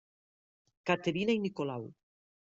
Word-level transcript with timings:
Caterina 0.89 1.35
i 1.39 1.43
Nicolau. 1.43 1.85